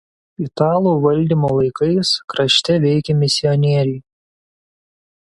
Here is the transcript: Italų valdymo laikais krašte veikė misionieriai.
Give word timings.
Italų 0.43 0.93
valdymo 1.03 1.51
laikais 1.59 2.13
krašte 2.35 2.79
veikė 2.87 3.17
misionieriai. 3.21 4.01